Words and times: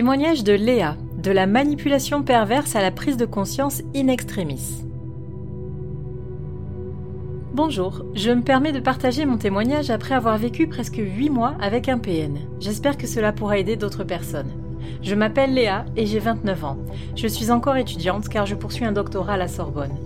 Témoignage 0.00 0.44
de 0.44 0.54
Léa, 0.54 0.96
de 1.22 1.30
la 1.30 1.46
manipulation 1.46 2.22
perverse 2.22 2.74
à 2.74 2.80
la 2.80 2.90
prise 2.90 3.18
de 3.18 3.26
conscience 3.26 3.82
in 3.94 4.08
extremis. 4.08 4.82
Bonjour, 7.52 8.02
je 8.14 8.30
me 8.30 8.40
permets 8.40 8.72
de 8.72 8.80
partager 8.80 9.26
mon 9.26 9.36
témoignage 9.36 9.90
après 9.90 10.14
avoir 10.14 10.38
vécu 10.38 10.68
presque 10.68 10.96
8 10.96 11.28
mois 11.28 11.52
avec 11.60 11.90
un 11.90 11.98
PN. 11.98 12.38
J'espère 12.60 12.96
que 12.96 13.06
cela 13.06 13.34
pourra 13.34 13.58
aider 13.58 13.76
d'autres 13.76 14.02
personnes. 14.02 14.50
Je 15.02 15.14
m'appelle 15.14 15.52
Léa 15.52 15.84
et 15.98 16.06
j'ai 16.06 16.18
29 16.18 16.64
ans. 16.64 16.78
Je 17.14 17.26
suis 17.26 17.50
encore 17.50 17.76
étudiante 17.76 18.30
car 18.30 18.46
je 18.46 18.54
poursuis 18.54 18.86
un 18.86 18.92
doctorat 18.92 19.34
à 19.34 19.36
la 19.36 19.48
Sorbonne. 19.48 19.98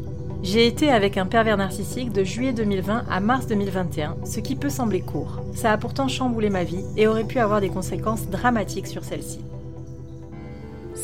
J'ai 0.42 0.66
été 0.66 0.90
avec 0.90 1.16
un 1.18 1.26
pervers 1.26 1.56
narcissique 1.56 2.12
de 2.12 2.24
juillet 2.24 2.52
2020 2.52 3.04
à 3.08 3.20
mars 3.20 3.46
2021, 3.46 4.16
ce 4.24 4.40
qui 4.40 4.56
peut 4.56 4.70
sembler 4.70 5.02
court. 5.02 5.40
Ça 5.54 5.70
a 5.70 5.78
pourtant 5.78 6.08
chamboulé 6.08 6.50
ma 6.50 6.64
vie 6.64 6.82
et 6.96 7.06
aurait 7.06 7.22
pu 7.22 7.38
avoir 7.38 7.60
des 7.60 7.70
conséquences 7.70 8.28
dramatiques 8.28 8.88
sur 8.88 9.04
celle-ci. 9.04 9.38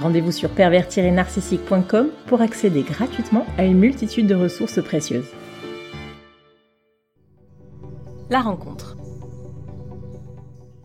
Rendez-vous 0.00 0.32
sur 0.32 0.48
pervers-narcissique.com 0.48 2.10
pour 2.26 2.40
accéder 2.40 2.82
gratuitement 2.82 3.44
à 3.58 3.64
une 3.64 3.78
multitude 3.78 4.26
de 4.26 4.34
ressources 4.34 4.82
précieuses. 4.82 5.28
La 8.30 8.40
rencontre. 8.40 8.96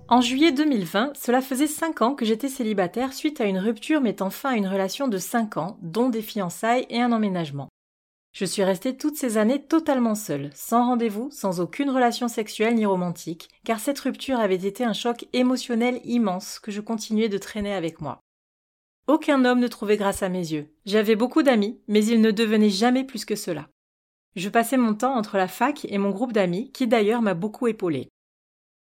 En 0.09 0.19
juillet 0.19 0.52
2020, 0.52 1.13
cela 1.16 1.41
faisait 1.41 1.66
5 1.66 2.02
ans 2.02 2.13
que 2.13 2.25
j'étais 2.25 2.49
célibataire 2.49 3.13
suite 3.13 3.39
à 3.39 3.45
une 3.45 3.57
rupture 3.57 4.02
mettant 4.02 4.30
fin 4.30 4.52
à 4.52 4.57
une 4.57 4.67
relation 4.67 5.07
de 5.07 5.17
5 5.17 5.57
ans, 5.57 5.77
dont 5.81 6.09
des 6.09 6.22
fiançailles 6.22 6.85
et 6.89 7.02
un 7.02 7.13
emménagement. 7.13 7.69
Je 8.33 8.44
suis 8.44 8.66
restée 8.66 8.97
toutes 8.97 9.16
ces 9.16 9.38
années 9.38 9.61
totalement 9.61 10.16
seule, 10.16 10.50
sans 10.53 10.88
rendez-vous, 10.88 11.29
sans 11.31 11.61
aucune 11.61 11.89
relation 11.89 12.27
sexuelle 12.27 12.75
ni 12.75 12.85
romantique, 12.85 13.47
car 13.63 13.79
cette 13.79 14.00
rupture 14.00 14.39
avait 14.39 14.55
été 14.55 14.83
un 14.83 14.91
choc 14.91 15.25
émotionnel 15.31 16.02
immense 16.03 16.59
que 16.59 16.72
je 16.72 16.81
continuais 16.81 17.29
de 17.29 17.38
traîner 17.38 17.73
avec 17.73 18.02
moi. 18.02 18.25
Aucun 19.08 19.45
homme 19.45 19.59
ne 19.59 19.67
trouvait 19.67 19.98
grâce 19.98 20.23
à 20.23 20.30
mes 20.30 20.52
yeux. 20.52 20.67
J'avais 20.86 21.16
beaucoup 21.16 21.44
d'amis, 21.44 21.80
mais 21.88 22.03
ils 22.03 22.22
ne 22.22 22.31
devenaient 22.31 22.72
jamais 22.72 23.03
plus 23.03 23.23
que 23.23 23.36
cela. 23.36 23.70
Je 24.36 24.50
passais 24.50 24.78
mon 24.78 24.95
temps 24.95 25.16
entre 25.16 25.38
la 25.38 25.47
fac 25.47 25.86
et 25.86 25.97
mon 26.00 26.09
groupe 26.09 26.34
d'amis, 26.34 26.72
qui 26.72 26.88
d'ailleurs 26.88 27.22
m'a 27.22 27.36
beaucoup 27.36 27.67
épaulé. 27.67 28.09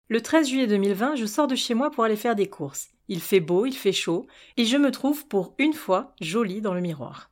Le 0.09 0.22
13 0.22 0.50
juillet 0.50 0.67
2020, 0.67 1.16
je 1.16 1.25
sors 1.25 1.47
de 1.47 1.55
chez 1.55 1.73
moi 1.73 1.89
pour 1.89 2.03
aller 2.03 2.16
faire 2.16 2.36
des 2.36 2.47
courses. 2.47 2.89
Il 3.08 3.22
fait 3.22 3.39
beau, 3.39 3.66
il 3.66 3.75
fait 3.75 3.92
chaud, 3.92 4.28
et 4.55 4.66
je 4.66 4.78
me 4.78 4.92
trouve 4.92 5.28
pour 5.28 5.55
une 5.58 5.73
fois 5.73 6.14
jolie 6.22 6.61
dans 6.61 6.75
le 6.75 6.81
miroir. 6.81 7.31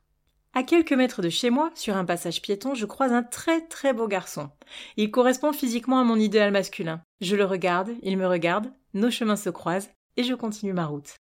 À 0.52 0.64
quelques 0.64 0.92
mètres 0.92 1.22
de 1.22 1.30
chez 1.30 1.50
moi, 1.50 1.70
sur 1.74 1.96
un 1.96 2.04
passage 2.04 2.42
piéton, 2.42 2.74
je 2.74 2.84
croise 2.84 3.12
un 3.12 3.22
très 3.22 3.60
très 3.68 3.92
beau 3.92 4.08
garçon. 4.08 4.50
Il 4.96 5.10
correspond 5.10 5.52
physiquement 5.52 6.00
à 6.00 6.04
mon 6.04 6.16
idéal 6.16 6.50
masculin. 6.50 7.00
Je 7.20 7.36
le 7.36 7.44
regarde, 7.44 7.92
il 8.02 8.18
me 8.18 8.26
regarde, 8.26 8.72
nos 8.92 9.10
chemins 9.10 9.36
se 9.36 9.50
croisent, 9.50 9.90
et 10.16 10.24
je 10.24 10.34
continue 10.34 10.72
ma 10.72 10.86
route. 10.86 11.14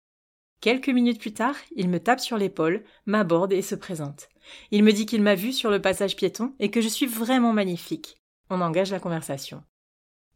Quelques 0.61 0.91
minutes 0.91 1.21
plus 1.21 1.33
tard, 1.33 1.55
il 1.75 1.89
me 1.89 2.01
tape 2.01 2.21
sur 2.21 2.37
l'épaule, 2.37 2.85
m'aborde 3.07 3.55
et 3.55 3.63
se 3.63 3.75
présente. 3.75 4.29
Il 4.71 4.85
me 4.85 4.93
dit 4.93 5.07
qu'il 5.07 5.23
m'a 5.23 5.35
vu 5.35 5.55
sur 5.55 5.71
le 5.71 5.81
passage 5.81 6.17
piéton 6.17 6.53
et 6.61 6.71
que 6.71 6.83
je 6.83 6.89
suis 6.89 7.07
vraiment 7.07 7.55
magnifique. 7.55 8.17
On 8.51 8.61
engage 8.61 8.91
la 8.91 9.01
conversation. 9.01 9.63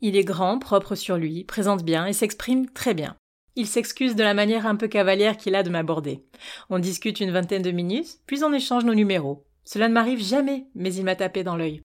Il 0.01 0.17
est 0.17 0.25
grand, 0.25 0.59
propre 0.59 0.95
sur 0.95 1.19
lui, 1.19 1.45
présente 1.45 1.85
bien 1.85 2.07
et 2.07 2.15
s'exprime 2.15 2.71
très 2.71 2.95
bien. 2.95 3.17
Il 3.55 3.67
s'excuse 3.67 4.17
de 4.17 4.23
la 4.23 4.33
manière 4.33 4.67
un 4.67 4.77
peu 4.77 4.89
cavalière 4.89 5.37
qu'il 5.37 5.55
a 5.55 5.63
de 5.63 5.71
m'aborder. 5.71 6.25
On 6.71 6.79
discute 6.79 7.21
une 7.21 7.31
vingtaine 7.31 7.63
de 7.63 7.71
minutes, 7.71 8.19
puis 8.27 8.43
on 8.45 8.53
échange 8.53 8.85
nos 8.85 8.95
numéros. 8.95 9.45
Cela 9.63 9.89
ne 9.89 9.95
m'arrive 9.95 10.23
jamais, 10.23 10.67
mais 10.75 10.95
il 10.95 11.05
m'a 11.05 11.17
tapé 11.17 11.45
dans 11.45 11.57
l'œil. 11.57 11.83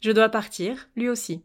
Je 0.00 0.10
dois 0.10 0.30
partir, 0.30 0.88
lui 0.96 1.10
aussi. 1.10 1.42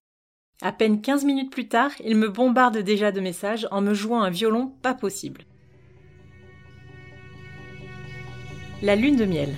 À 0.62 0.72
peine 0.72 1.02
quinze 1.02 1.26
minutes 1.26 1.52
plus 1.52 1.68
tard, 1.68 1.92
il 2.04 2.16
me 2.16 2.30
bombarde 2.30 2.78
déjà 2.78 3.12
de 3.12 3.20
messages 3.20 3.68
en 3.72 3.82
me 3.82 3.94
jouant 3.94 4.22
un 4.22 4.30
violon 4.30 4.68
pas 4.82 4.94
possible. 4.94 5.46
La 8.82 8.96
lune 8.96 9.18
de 9.18 9.26
miel. 9.26 9.54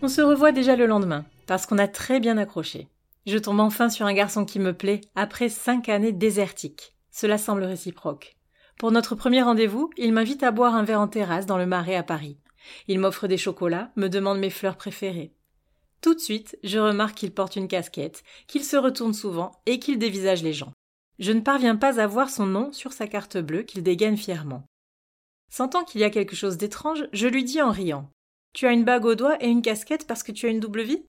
On 0.00 0.08
se 0.08 0.22
revoit 0.22 0.50
déjà 0.50 0.76
le 0.76 0.86
lendemain, 0.86 1.26
parce 1.46 1.66
qu'on 1.66 1.76
a 1.76 1.86
très 1.86 2.20
bien 2.20 2.38
accroché. 2.38 2.88
Je 3.26 3.36
tombe 3.36 3.60
enfin 3.60 3.90
sur 3.90 4.06
un 4.06 4.14
garçon 4.14 4.46
qui 4.46 4.60
me 4.60 4.72
plaît, 4.72 5.02
après 5.14 5.50
cinq 5.50 5.90
années 5.90 6.12
désertiques. 6.12 6.94
Cela 7.10 7.36
semble 7.36 7.64
réciproque. 7.64 8.38
Pour 8.78 8.92
notre 8.92 9.14
premier 9.14 9.42
rendez-vous, 9.42 9.90
il 9.98 10.14
m'invite 10.14 10.42
à 10.42 10.52
boire 10.52 10.74
un 10.74 10.84
verre 10.84 11.02
en 11.02 11.08
terrasse 11.08 11.44
dans 11.44 11.58
le 11.58 11.66
Marais 11.66 11.96
à 11.96 12.02
Paris. 12.02 12.38
Il 12.86 12.98
m'offre 12.98 13.28
des 13.28 13.36
chocolats, 13.36 13.90
me 13.94 14.08
demande 14.08 14.38
mes 14.38 14.48
fleurs 14.48 14.78
préférées. 14.78 15.34
Tout 16.00 16.14
de 16.14 16.20
suite, 16.20 16.56
je 16.64 16.78
remarque 16.78 17.16
qu'il 17.16 17.34
porte 17.34 17.56
une 17.56 17.68
casquette, 17.68 18.22
qu'il 18.46 18.64
se 18.64 18.78
retourne 18.78 19.12
souvent 19.12 19.60
et 19.66 19.78
qu'il 19.78 19.98
dévisage 19.98 20.42
les 20.42 20.54
gens. 20.54 20.72
Je 21.18 21.32
ne 21.32 21.40
parviens 21.40 21.76
pas 21.76 22.00
à 22.00 22.06
voir 22.06 22.30
son 22.30 22.46
nom 22.46 22.72
sur 22.72 22.94
sa 22.94 23.06
carte 23.06 23.36
bleue 23.36 23.64
qu'il 23.64 23.82
dégaine 23.82 24.16
fièrement. 24.16 24.64
Sentant 25.50 25.84
qu'il 25.84 26.00
y 26.00 26.04
a 26.04 26.10
quelque 26.10 26.36
chose 26.36 26.56
d'étrange, 26.58 27.06
je 27.12 27.26
lui 27.26 27.44
dis 27.44 27.62
en 27.62 27.70
riant. 27.70 28.10
Tu 28.52 28.66
as 28.66 28.72
une 28.72 28.84
bague 28.84 29.04
au 29.04 29.14
doigt 29.14 29.42
et 29.42 29.48
une 29.48 29.62
casquette 29.62 30.06
parce 30.06 30.22
que 30.22 30.32
tu 30.32 30.46
as 30.46 30.50
une 30.50 30.60
double 30.60 30.82
vie? 30.82 31.04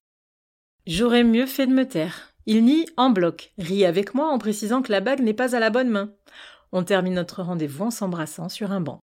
J'aurais 0.86 1.24
mieux 1.24 1.46
fait 1.46 1.66
de 1.66 1.74
me 1.74 1.86
taire. 1.86 2.32
Il 2.46 2.64
nie 2.64 2.86
en 2.96 3.10
bloc, 3.10 3.52
rit 3.58 3.84
avec 3.84 4.14
moi 4.14 4.28
en 4.28 4.38
précisant 4.38 4.82
que 4.82 4.92
la 4.92 5.00
bague 5.00 5.20
n'est 5.20 5.34
pas 5.34 5.54
à 5.54 5.60
la 5.60 5.70
bonne 5.70 5.90
main. 5.90 6.12
On 6.72 6.84
termine 6.84 7.14
notre 7.14 7.42
rendez-vous 7.42 7.84
en 7.84 7.90
s'embrassant 7.90 8.48
sur 8.48 8.72
un 8.72 8.80
banc. 8.80 9.00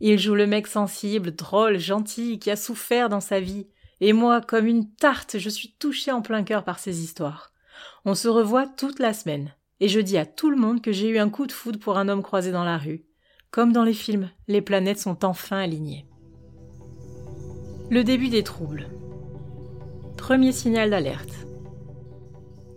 Il 0.00 0.18
joue 0.18 0.34
le 0.34 0.46
mec 0.46 0.66
sensible, 0.66 1.34
drôle, 1.34 1.78
gentil, 1.78 2.38
qui 2.38 2.50
a 2.50 2.56
souffert 2.56 3.08
dans 3.08 3.20
sa 3.20 3.40
vie. 3.40 3.68
Et 4.00 4.12
moi, 4.12 4.40
comme 4.40 4.66
une 4.66 4.92
tarte, 4.94 5.38
je 5.38 5.48
suis 5.48 5.74
touchée 5.78 6.10
en 6.10 6.22
plein 6.22 6.42
cœur 6.42 6.64
par 6.64 6.78
ces 6.78 7.02
histoires. 7.02 7.52
On 8.04 8.14
se 8.14 8.28
revoit 8.28 8.66
toute 8.66 8.98
la 8.98 9.12
semaine. 9.12 9.54
Et 9.80 9.88
je 9.88 10.00
dis 10.00 10.18
à 10.18 10.26
tout 10.26 10.50
le 10.50 10.56
monde 10.56 10.82
que 10.82 10.92
j'ai 10.92 11.08
eu 11.08 11.18
un 11.18 11.30
coup 11.30 11.46
de 11.46 11.52
foudre 11.52 11.78
pour 11.78 11.98
un 11.98 12.08
homme 12.08 12.22
croisé 12.22 12.50
dans 12.52 12.64
la 12.64 12.78
rue. 12.78 13.04
Comme 13.54 13.72
dans 13.72 13.84
les 13.84 13.94
films, 13.94 14.30
les 14.48 14.60
planètes 14.60 14.98
sont 14.98 15.24
enfin 15.24 15.58
alignées. 15.58 16.08
Le 17.88 18.02
début 18.02 18.28
des 18.28 18.42
troubles. 18.42 18.88
Premier 20.16 20.50
signal 20.50 20.90
d'alerte. 20.90 21.46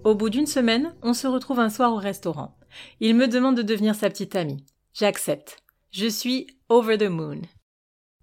Au 0.04 0.14
bout 0.14 0.30
d'une 0.30 0.46
semaine, 0.46 0.94
on 1.02 1.16
se 1.16 1.26
retrouve 1.26 1.60
un 1.60 1.72
soir 1.72 1.94
au 1.94 1.96
restaurant. 1.96 2.60
Il 3.00 3.16
me 3.16 3.28
demande 3.28 3.58
de 3.58 3.64
devenir 3.64 3.96
sa 3.96 4.08
petite 4.12 4.36
amie. 4.36 4.64
J'accepte. 4.94 5.64
Je 5.90 6.06
suis 6.06 6.46
over 6.70 7.00
the 7.00 7.10
moon. 7.10 7.42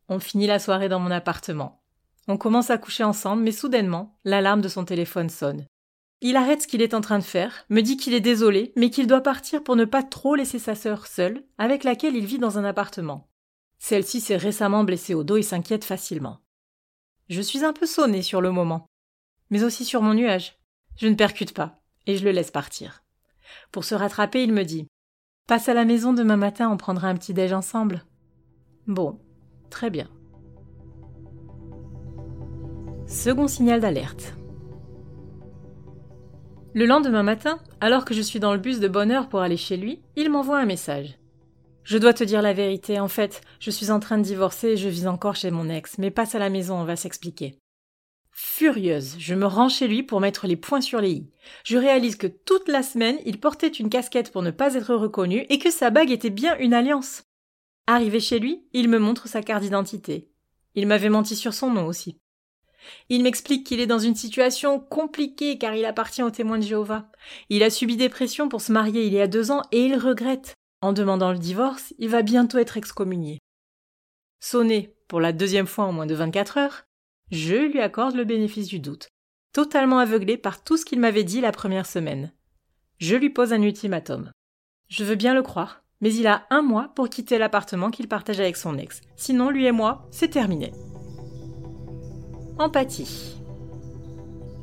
On 0.09 0.21
finit 0.21 0.47
la 0.47 0.61
soirée 0.61 0.89
dans 0.89 1.01
mon 1.01 1.11
appartement. 1.11 1.83
On 2.29 2.37
commence 2.37 2.71
à 2.71 2.79
coucher 2.79 3.03
ensemble, 3.03 3.43
mais 3.43 3.51
soudainement, 3.51 4.17
l'alarme 4.25 4.61
de 4.61 4.69
son 4.69 4.85
téléphone 4.85 5.29
sonne. 5.29 5.67
Il 6.27 6.37
arrête 6.37 6.63
ce 6.63 6.67
qu'il 6.67 6.81
est 6.81 6.95
en 6.95 7.03
train 7.03 7.19
de 7.19 7.23
faire, 7.23 7.67
me 7.69 7.83
dit 7.83 7.99
qu'il 7.99 8.15
est 8.15 8.21
désolé, 8.21 8.73
mais 8.77 8.89
qu'il 8.89 9.07
doit 9.07 9.21
partir 9.21 9.63
pour 9.63 9.77
ne 9.77 9.85
pas 9.85 10.03
trop 10.03 10.35
laisser 10.35 10.59
sa 10.59 10.75
sœur 10.75 11.07
seule, 11.07 11.45
avec 11.59 11.85
laquelle 11.85 12.17
il 12.17 12.25
vit 12.25 12.39
dans 12.39 12.57
un 12.57 12.65
appartement. 12.65 13.29
Celle-ci 13.79 14.23
s'est 14.23 14.39
récemment 14.39 14.85
blessée 14.85 15.13
au 15.13 15.23
dos 15.23 15.37
et 15.37 15.43
s'inquiète 15.43 15.85
facilement. 15.85 16.41
Je 17.29 17.43
suis 17.43 17.63
un 17.63 17.75
peu 17.75 17.85
sonnée 17.85 18.23
sur 18.23 18.41
le 18.41 18.53
moment, 18.53 18.87
mais 19.51 19.65
aussi 19.65 19.85
sur 19.85 20.01
mon 20.01 20.15
nuage. 20.15 20.59
Je 20.97 21.09
ne 21.09 21.15
percute 21.15 21.53
pas, 21.53 21.83
et 22.07 22.17
je 22.17 22.25
le 22.25 22.31
laisse 22.31 22.51
partir. 22.51 23.05
Pour 23.71 23.85
se 23.85 23.95
rattraper, 23.95 24.43
il 24.43 24.55
me 24.55 24.65
dit 24.65 24.87
Passe 25.47 25.69
à 25.69 25.75
la 25.75 25.85
maison 25.85 26.15
demain 26.15 26.39
matin, 26.39 26.71
on 26.71 26.79
prendra 26.79 27.09
un 27.09 27.17
petit 27.17 27.35
déj 27.35 27.53
ensemble. 27.53 28.03
Bon, 28.87 29.21
très 29.69 29.91
bien. 29.91 30.09
Second 33.07 33.47
signal 33.47 33.81
d'alerte. 33.83 34.35
Le 36.75 36.87
lendemain 36.87 37.23
matin, 37.23 37.61
alors 37.81 38.05
que 38.05 38.15
je 38.15 38.21
suis 38.21 38.41
dans 38.41 38.53
le 38.53 38.59
bus 38.59 38.81
de 38.81 38.89
bonne 38.89 39.13
heure 39.13 39.29
pour 39.29 39.39
aller 39.39 39.57
chez 39.57 39.77
lui, 39.77 40.01
il 40.17 40.29
m'envoie 40.29 40.59
un 40.59 40.65
message. 40.65 41.21
Je 41.85 41.99
dois 41.99 42.13
te 42.13 42.25
dire 42.25 42.43
la 42.43 42.53
vérité, 42.53 42.99
en 42.99 43.07
fait, 43.07 43.43
je 43.61 43.71
suis 43.71 43.93
en 43.93 44.01
train 44.01 44.19
de 44.19 44.25
divorcer 44.25 44.71
et 44.71 44.77
je 44.77 44.89
vis 44.89 45.07
encore 45.07 45.37
chez 45.37 45.53
mon 45.53 45.69
ex, 45.69 45.99
mais 45.99 46.11
passe 46.11 46.35
à 46.35 46.41
la 46.41 46.51
maison, 46.51 46.75
on 46.75 46.85
va 46.85 46.97
s'expliquer. 46.97 47.61
Furieuse, 48.33 49.15
je 49.21 49.37
me 49.37 49.47
rends 49.47 49.69
chez 49.69 49.87
lui 49.87 50.03
pour 50.03 50.21
mettre 50.21 50.49
les 50.49 50.57
points 50.57 50.81
sur 50.81 51.01
les 51.01 51.13
i. 51.13 51.31
Je 51.63 51.79
réalise 51.79 52.17
que 52.17 52.27
toute 52.27 52.67
la 52.67 52.83
semaine, 52.83 53.19
il 53.25 53.39
portait 53.39 53.69
une 53.69 53.89
casquette 53.89 54.33
pour 54.33 54.43
ne 54.43 54.51
pas 54.51 54.75
être 54.75 54.97
reconnu 54.97 55.47
et 55.51 55.61
que 55.61 55.71
sa 55.71 55.91
bague 55.91 56.11
était 56.11 56.29
bien 56.29 56.59
une 56.59 56.75
alliance. 56.75 57.23
Arrivé 57.87 58.19
chez 58.19 58.41
lui, 58.41 58.67
il 58.73 58.89
me 58.89 58.99
montre 58.99 59.29
sa 59.29 59.43
carte 59.43 59.63
d'identité. 59.63 60.29
Il 60.75 60.89
m'avait 60.89 61.09
menti 61.09 61.37
sur 61.37 61.55
son 61.55 61.71
nom 61.71 61.87
aussi. 61.87 62.19
Il 63.09 63.23
m'explique 63.23 63.67
qu'il 63.67 63.81
est 63.81 63.87
dans 63.87 63.99
une 63.99 64.15
situation 64.15 64.81
compliquée 64.81 65.59
car 65.59 65.75
il 65.75 65.85
appartient 65.85 66.23
aux 66.23 66.31
témoins 66.31 66.59
de 66.59 66.65
Jéhovah. 66.65 67.11
Il 67.49 67.63
a 67.63 67.71
subi 67.71 67.97
des 67.97 68.09
pressions 68.09 68.49
pour 68.49 68.61
se 68.61 68.73
marier 68.73 69.07
il 69.07 69.13
y 69.13 69.21
a 69.21 69.27
deux 69.27 69.51
ans 69.51 69.63
et 69.73 69.85
il 69.87 69.97
regrette. 69.97 70.55
En 70.81 70.93
demandant 70.93 71.33
le 71.33 71.39
divorce, 71.39 71.95
il 71.99 72.09
va 72.09 72.23
bientôt 72.23 72.59
être 72.59 72.77
excommunié. 72.77 73.39
sonné 74.41 74.95
pour 75.09 75.21
la 75.21 75.33
deuxième 75.33 75.67
fois 75.67 75.85
en 75.85 75.93
moins 75.93 76.07
de 76.07 76.15
24 76.15 76.59
heures, 76.59 76.85
je 77.31 77.55
lui 77.55 77.81
accorde 77.81 78.15
le 78.15 78.25
bénéfice 78.25 78.69
du 78.69 78.81
doute, 78.81 79.09
totalement 79.53 79.99
aveuglé 79.99 80.37
par 80.37 80.63
tout 80.63 80.77
ce 80.77 80.85
qu'il 80.85 81.01
m'avait 81.01 81.25
dit 81.25 81.41
la 81.41 81.53
première 81.53 81.87
semaine. 81.87 82.33
Je 82.99 83.17
lui 83.17 83.31
pose 83.31 83.53
un 83.53 83.63
ultimatum. 83.63 84.31
Je 84.89 85.05
veux 85.05 85.15
bien 85.15 85.35
le 85.35 85.43
croire, 85.43 85.83
mais 86.01 86.13
il 86.13 86.27
a 86.27 86.47
un 86.51 86.63
mois 86.63 86.93
pour 86.95 87.09
quitter 87.09 87.39
l'appartement 87.39 87.91
qu'il 87.91 88.09
partage 88.09 88.41
avec 88.41 88.57
son 88.57 88.77
ex. 88.77 89.01
Sinon, 89.17 89.51
lui 89.51 89.67
et 89.67 89.73
moi, 89.73 90.07
c'est 90.11 90.29
terminé. 90.29 90.73
Empathie. 92.57 93.35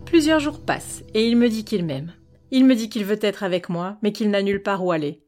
Plusieurs 0.05 0.39
jours 0.39 0.61
passent 0.61 1.03
et 1.13 1.27
il 1.27 1.35
me 1.35 1.49
dit 1.49 1.65
qu'il 1.65 1.83
m'aime. 1.83 2.13
Il 2.49 2.63
me 2.63 2.73
dit 2.73 2.87
qu'il 2.87 3.03
veut 3.03 3.19
être 3.21 3.43
avec 3.43 3.67
moi, 3.67 3.97
mais 4.01 4.13
qu'il 4.13 4.29
n'a 4.29 4.41
nulle 4.41 4.63
part 4.63 4.85
où 4.85 4.93
aller. 4.93 5.25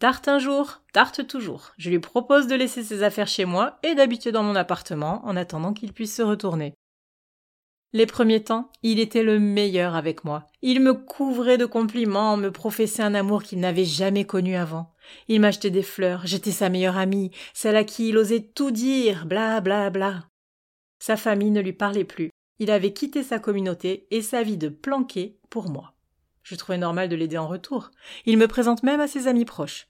Tarte 0.00 0.28
un 0.28 0.38
jour, 0.38 0.82
tarte 0.92 1.26
toujours. 1.26 1.72
Je 1.78 1.88
lui 1.88 2.00
propose 2.00 2.46
de 2.46 2.54
laisser 2.54 2.82
ses 2.82 3.02
affaires 3.02 3.26
chez 3.26 3.46
moi 3.46 3.78
et 3.82 3.94
d'habiter 3.94 4.32
dans 4.32 4.42
mon 4.42 4.54
appartement 4.54 5.22
en 5.24 5.34
attendant 5.34 5.72
qu'il 5.72 5.94
puisse 5.94 6.14
se 6.14 6.20
retourner. 6.20 6.74
Les 7.94 8.06
premiers 8.06 8.44
temps, 8.44 8.70
il 8.82 9.00
était 9.00 9.22
le 9.22 9.38
meilleur 9.38 9.94
avec 9.94 10.24
moi. 10.24 10.46
Il 10.60 10.80
me 10.80 10.92
couvrait 10.92 11.58
de 11.58 11.64
compliments, 11.64 12.36
me 12.36 12.50
professait 12.50 13.02
un 13.02 13.14
amour 13.14 13.42
qu'il 13.42 13.60
n'avait 13.60 13.86
jamais 13.86 14.26
connu 14.26 14.56
avant. 14.56 14.92
Il 15.28 15.40
m'achetait 15.40 15.70
des 15.70 15.82
fleurs, 15.82 16.26
j'étais 16.26 16.50
sa 16.50 16.68
meilleure 16.68 16.98
amie, 16.98 17.30
celle 17.54 17.76
à 17.76 17.84
qui 17.84 18.10
il 18.10 18.18
osait 18.18 18.42
tout 18.42 18.72
dire, 18.72 19.24
bla 19.24 19.62
bla 19.62 19.88
bla. 19.88 20.24
Sa 20.98 21.16
famille 21.16 21.50
ne 21.50 21.60
lui 21.60 21.72
parlait 21.72 22.04
plus. 22.04 22.30
Il 22.58 22.70
avait 22.70 22.92
quitté 22.92 23.22
sa 23.22 23.38
communauté 23.38 24.06
et 24.10 24.22
sa 24.22 24.42
vie 24.42 24.56
de 24.56 24.68
planqué 24.68 25.38
pour 25.50 25.68
moi. 25.68 25.94
Je 26.42 26.54
trouvais 26.54 26.78
normal 26.78 27.08
de 27.08 27.16
l'aider 27.16 27.38
en 27.38 27.48
retour. 27.48 27.90
Il 28.26 28.38
me 28.38 28.48
présente 28.48 28.82
même 28.82 29.00
à 29.00 29.08
ses 29.08 29.26
amis 29.26 29.44
proches. 29.44 29.88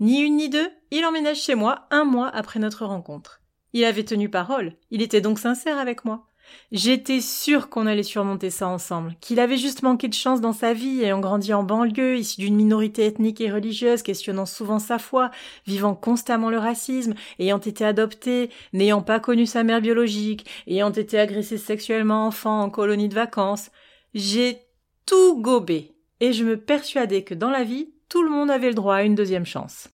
Ni 0.00 0.20
une 0.20 0.36
ni 0.36 0.48
deux, 0.48 0.70
il 0.90 1.04
emménage 1.04 1.40
chez 1.40 1.54
moi 1.54 1.86
un 1.90 2.04
mois 2.04 2.28
après 2.28 2.58
notre 2.58 2.84
rencontre. 2.84 3.40
Il 3.72 3.84
avait 3.84 4.04
tenu 4.04 4.28
parole, 4.28 4.76
il 4.90 5.02
était 5.02 5.20
donc 5.20 5.38
sincère 5.38 5.78
avec 5.78 6.04
moi. 6.04 6.26
J'étais 6.72 7.20
sûre 7.20 7.68
qu'on 7.68 7.86
allait 7.86 8.02
surmonter 8.02 8.50
ça 8.50 8.68
ensemble, 8.68 9.14
qu'il 9.20 9.38
avait 9.38 9.56
juste 9.56 9.82
manqué 9.82 10.08
de 10.08 10.14
chance 10.14 10.40
dans 10.40 10.52
sa 10.52 10.72
vie, 10.72 11.02
ayant 11.02 11.20
grandi 11.20 11.52
en 11.52 11.62
banlieue, 11.62 12.16
issu 12.16 12.40
d'une 12.40 12.56
minorité 12.56 13.06
ethnique 13.06 13.40
et 13.40 13.52
religieuse, 13.52 14.02
questionnant 14.02 14.46
souvent 14.46 14.78
sa 14.78 14.98
foi, 14.98 15.30
vivant 15.66 15.94
constamment 15.94 16.50
le 16.50 16.58
racisme, 16.58 17.14
ayant 17.38 17.60
été 17.60 17.84
adopté, 17.84 18.50
n'ayant 18.72 19.02
pas 19.02 19.20
connu 19.20 19.46
sa 19.46 19.62
mère 19.62 19.80
biologique, 19.80 20.48
ayant 20.66 20.90
été 20.90 21.18
agressé 21.18 21.58
sexuellement 21.58 22.26
enfant 22.26 22.62
en 22.62 22.70
colonie 22.70 23.08
de 23.08 23.14
vacances. 23.14 23.70
J'ai 24.14 24.58
tout 25.06 25.40
gobé, 25.40 25.94
et 26.20 26.32
je 26.32 26.44
me 26.44 26.56
persuadais 26.56 27.22
que 27.22 27.34
dans 27.34 27.50
la 27.50 27.64
vie, 27.64 27.92
tout 28.08 28.22
le 28.22 28.30
monde 28.30 28.50
avait 28.50 28.68
le 28.68 28.74
droit 28.74 28.96
à 28.96 29.02
une 29.02 29.14
deuxième 29.14 29.46
chance. 29.46 29.88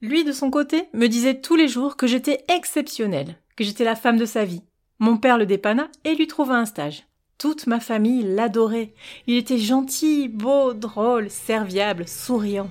Lui, 0.00 0.24
de 0.24 0.32
son 0.32 0.50
côté, 0.50 0.88
me 0.92 1.08
disait 1.08 1.40
tous 1.40 1.56
les 1.56 1.68
jours 1.68 1.96
que 1.96 2.06
j'étais 2.06 2.44
exceptionnelle, 2.48 3.36
que 3.56 3.64
j'étais 3.64 3.84
la 3.84 3.96
femme 3.96 4.16
de 4.16 4.24
sa 4.24 4.44
vie, 4.44 4.62
mon 4.98 5.16
père 5.16 5.38
le 5.38 5.46
dépanna 5.46 5.88
et 6.04 6.14
lui 6.14 6.26
trouva 6.26 6.56
un 6.56 6.66
stage. 6.66 7.04
Toute 7.38 7.68
ma 7.68 7.78
famille 7.78 8.22
l'adorait. 8.22 8.94
Il 9.28 9.36
était 9.36 9.58
gentil, 9.58 10.28
beau, 10.28 10.74
drôle, 10.74 11.30
serviable, 11.30 12.08
souriant. 12.08 12.70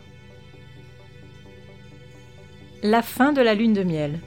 La 2.83 3.01
fin 3.01 3.31
de 3.31 3.41
la 3.41 3.53
lune 3.53 3.73
de 3.73 3.83
miel. 3.83 4.19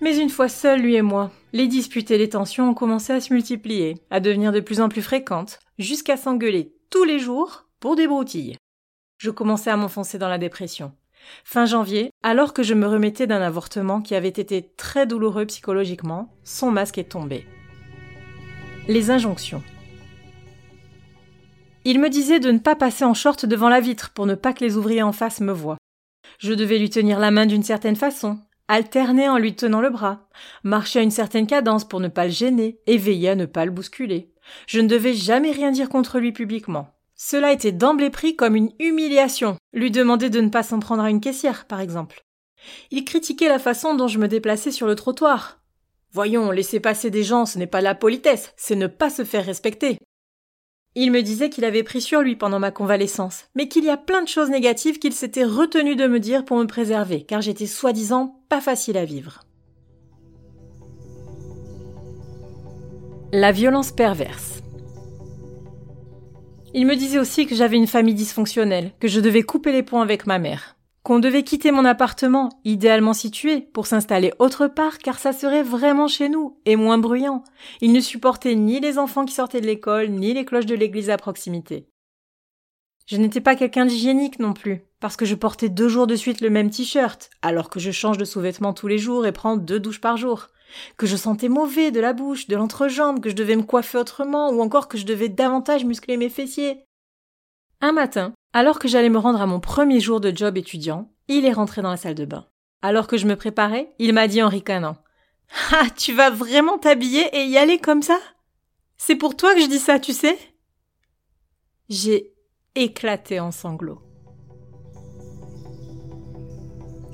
Mais 0.00 0.18
une 0.18 0.30
fois 0.30 0.48
seul, 0.48 0.80
lui 0.80 0.94
et 0.94 1.02
moi, 1.02 1.32
les 1.52 1.66
disputes 1.66 2.10
et 2.10 2.18
les 2.18 2.28
tensions 2.28 2.70
ont 2.70 2.74
commencé 2.74 3.12
à 3.12 3.20
se 3.20 3.32
multiplier, 3.32 3.96
à 4.10 4.20
devenir 4.20 4.52
de 4.52 4.60
plus 4.60 4.80
en 4.80 4.88
plus 4.88 5.02
fréquentes, 5.02 5.58
jusqu'à 5.78 6.16
s'engueuler 6.16 6.72
tous 6.90 7.04
les 7.04 7.18
jours 7.18 7.66
pour 7.80 7.96
des 7.96 8.06
broutilles. 8.06 8.56
Je 9.18 9.30
commençais 9.30 9.70
à 9.70 9.76
m'enfoncer 9.76 10.18
dans 10.18 10.28
la 10.28 10.38
dépression. 10.38 10.92
Fin 11.44 11.66
janvier, 11.66 12.10
alors 12.22 12.52
que 12.52 12.62
je 12.62 12.74
me 12.74 12.86
remettais 12.86 13.26
d'un 13.26 13.40
avortement 13.40 14.00
qui 14.00 14.14
avait 14.14 14.28
été 14.28 14.62
très 14.76 15.06
douloureux 15.06 15.46
psychologiquement, 15.46 16.32
son 16.44 16.70
masque 16.70 16.98
est 16.98 17.10
tombé. 17.10 17.46
Les 18.88 19.10
injonctions. 19.10 19.62
Il 21.84 22.00
me 22.00 22.08
disait 22.08 22.40
de 22.40 22.50
ne 22.50 22.58
pas 22.58 22.74
passer 22.74 23.04
en 23.04 23.14
short 23.14 23.46
devant 23.46 23.68
la 23.68 23.80
vitre 23.80 24.10
pour 24.10 24.26
ne 24.26 24.34
pas 24.34 24.52
que 24.52 24.64
les 24.64 24.76
ouvriers 24.76 25.02
en 25.02 25.12
face 25.12 25.40
me 25.40 25.52
voient. 25.52 25.78
Je 26.38 26.52
devais 26.52 26.78
lui 26.78 26.90
tenir 26.90 27.18
la 27.18 27.30
main 27.30 27.46
d'une 27.46 27.62
certaine 27.62 27.96
façon, 27.96 28.40
alterner 28.68 29.28
en 29.28 29.38
lui 29.38 29.54
tenant 29.54 29.80
le 29.80 29.90
bras, 29.90 30.28
marcher 30.64 30.98
à 30.98 31.02
une 31.02 31.10
certaine 31.10 31.46
cadence 31.46 31.86
pour 31.86 32.00
ne 32.00 32.08
pas 32.08 32.24
le 32.24 32.32
gêner 32.32 32.80
et 32.86 32.96
veiller 32.96 33.30
à 33.30 33.34
ne 33.36 33.46
pas 33.46 33.64
le 33.64 33.70
bousculer. 33.70 34.32
Je 34.66 34.80
ne 34.80 34.88
devais 34.88 35.14
jamais 35.14 35.52
rien 35.52 35.70
dire 35.70 35.88
contre 35.88 36.18
lui 36.18 36.32
publiquement. 36.32 36.95
Cela 37.16 37.52
était 37.52 37.72
d'emblée 37.72 38.10
pris 38.10 38.36
comme 38.36 38.56
une 38.56 38.72
humiliation, 38.78 39.56
lui 39.72 39.90
demander 39.90 40.28
de 40.28 40.40
ne 40.40 40.50
pas 40.50 40.62
s'en 40.62 40.80
prendre 40.80 41.02
à 41.02 41.08
une 41.08 41.20
caissière, 41.20 41.64
par 41.64 41.80
exemple. 41.80 42.22
Il 42.90 43.04
critiquait 43.06 43.48
la 43.48 43.58
façon 43.58 43.94
dont 43.94 44.06
je 44.06 44.18
me 44.18 44.28
déplaçais 44.28 44.70
sur 44.70 44.86
le 44.86 44.94
trottoir. 44.94 45.60
Voyons, 46.12 46.50
laisser 46.50 46.78
passer 46.78 47.10
des 47.10 47.24
gens, 47.24 47.46
ce 47.46 47.58
n'est 47.58 47.66
pas 47.66 47.80
la 47.80 47.94
politesse, 47.94 48.52
c'est 48.56 48.76
ne 48.76 48.86
pas 48.86 49.08
se 49.08 49.24
faire 49.24 49.46
respecter. 49.46 49.98
Il 50.94 51.10
me 51.10 51.22
disait 51.22 51.50
qu'il 51.50 51.64
avait 51.64 51.82
pris 51.82 52.00
sur 52.02 52.20
lui 52.20 52.36
pendant 52.36 52.58
ma 52.58 52.70
convalescence, 52.70 53.46
mais 53.54 53.68
qu'il 53.68 53.84
y 53.84 53.90
a 53.90 53.96
plein 53.96 54.22
de 54.22 54.28
choses 54.28 54.50
négatives 54.50 54.98
qu'il 54.98 55.12
s'était 55.12 55.44
retenu 55.44 55.96
de 55.96 56.06
me 56.06 56.20
dire 56.20 56.44
pour 56.44 56.58
me 56.58 56.66
préserver, 56.66 57.24
car 57.24 57.40
j'étais 57.40 57.66
soi-disant 57.66 58.40
pas 58.50 58.60
facile 58.60 58.98
à 58.98 59.04
vivre. 59.04 59.42
La 63.32 63.52
violence 63.52 63.90
perverse. 63.90 64.55
Il 66.78 66.84
me 66.84 66.94
disait 66.94 67.18
aussi 67.18 67.46
que 67.46 67.54
j'avais 67.54 67.78
une 67.78 67.86
famille 67.86 68.12
dysfonctionnelle, 68.12 68.92
que 69.00 69.08
je 69.08 69.20
devais 69.20 69.42
couper 69.42 69.72
les 69.72 69.82
ponts 69.82 70.02
avec 70.02 70.26
ma 70.26 70.38
mère, 70.38 70.76
qu'on 71.04 71.20
devait 71.20 71.42
quitter 71.42 71.70
mon 71.70 71.86
appartement, 71.86 72.50
idéalement 72.66 73.14
situé, 73.14 73.62
pour 73.62 73.86
s'installer 73.86 74.34
autre 74.40 74.66
part 74.66 74.98
car 74.98 75.18
ça 75.18 75.32
serait 75.32 75.62
vraiment 75.62 76.06
chez 76.06 76.28
nous, 76.28 76.60
et 76.66 76.76
moins 76.76 76.98
bruyant. 76.98 77.44
Il 77.80 77.94
ne 77.94 78.00
supportait 78.00 78.54
ni 78.54 78.78
les 78.78 78.98
enfants 78.98 79.24
qui 79.24 79.32
sortaient 79.32 79.62
de 79.62 79.66
l'école, 79.66 80.10
ni 80.10 80.34
les 80.34 80.44
cloches 80.44 80.66
de 80.66 80.74
l'église 80.74 81.08
à 81.08 81.16
proximité. 81.16 81.88
Je 83.06 83.16
n'étais 83.16 83.40
pas 83.40 83.56
quelqu'un 83.56 83.86
d'hygiénique 83.86 84.38
non 84.38 84.52
plus, 84.52 84.82
parce 85.00 85.16
que 85.16 85.24
je 85.24 85.34
portais 85.34 85.70
deux 85.70 85.88
jours 85.88 86.06
de 86.06 86.14
suite 86.14 86.42
le 86.42 86.50
même 86.50 86.68
t-shirt, 86.68 87.30
alors 87.40 87.70
que 87.70 87.80
je 87.80 87.90
change 87.90 88.18
de 88.18 88.26
sous-vêtements 88.26 88.74
tous 88.74 88.86
les 88.86 88.98
jours 88.98 89.24
et 89.24 89.32
prends 89.32 89.56
deux 89.56 89.80
douches 89.80 90.02
par 90.02 90.18
jour 90.18 90.48
que 90.96 91.06
je 91.06 91.16
sentais 91.16 91.48
mauvais 91.48 91.90
de 91.90 92.00
la 92.00 92.12
bouche, 92.12 92.48
de 92.48 92.56
l'entrejambe, 92.56 93.20
que 93.20 93.30
je 93.30 93.34
devais 93.34 93.56
me 93.56 93.62
coiffer 93.62 93.98
autrement, 93.98 94.50
ou 94.50 94.60
encore 94.60 94.88
que 94.88 94.98
je 94.98 95.06
devais 95.06 95.28
davantage 95.28 95.84
muscler 95.84 96.16
mes 96.16 96.28
fessiers. 96.28 96.84
Un 97.80 97.92
matin, 97.92 98.32
alors 98.52 98.78
que 98.78 98.88
j'allais 98.88 99.10
me 99.10 99.18
rendre 99.18 99.40
à 99.40 99.46
mon 99.46 99.60
premier 99.60 100.00
jour 100.00 100.20
de 100.20 100.34
job 100.34 100.56
étudiant, 100.56 101.10
il 101.28 101.44
est 101.44 101.52
rentré 101.52 101.82
dans 101.82 101.90
la 101.90 101.96
salle 101.96 102.14
de 102.14 102.24
bain. 102.24 102.46
Alors 102.82 103.06
que 103.06 103.16
je 103.16 103.26
me 103.26 103.36
préparais, 103.36 103.92
il 103.98 104.12
m'a 104.12 104.28
dit 104.28 104.42
en 104.42 104.48
ricanant. 104.48 104.96
Ah, 105.72 105.86
tu 105.96 106.12
vas 106.12 106.30
vraiment 106.30 106.78
t'habiller 106.78 107.28
et 107.36 107.44
y 107.44 107.58
aller 107.58 107.78
comme 107.78 108.02
ça? 108.02 108.18
C'est 108.96 109.16
pour 109.16 109.36
toi 109.36 109.54
que 109.54 109.60
je 109.60 109.68
dis 109.68 109.78
ça, 109.78 109.98
tu 109.98 110.12
sais? 110.12 110.38
J'ai 111.88 112.32
éclaté 112.74 113.40
en 113.40 113.52
sanglots. 113.52 114.02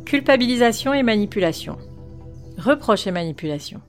Culpabilisation 0.06 0.94
et 0.94 1.02
manipulation. 1.02 1.78
Reproches 2.64 3.09
et 3.09 3.11
manipulation. 3.11 3.81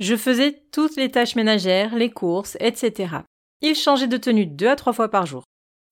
Je 0.00 0.16
faisais 0.16 0.62
toutes 0.72 0.96
les 0.96 1.10
tâches 1.10 1.36
ménagères, 1.36 1.94
les 1.94 2.08
courses, 2.08 2.56
etc. 2.60 3.16
Il 3.60 3.74
changeait 3.74 4.06
de 4.06 4.16
tenue 4.16 4.46
deux 4.46 4.68
à 4.68 4.76
trois 4.76 4.94
fois 4.94 5.10
par 5.10 5.26
jour. 5.26 5.42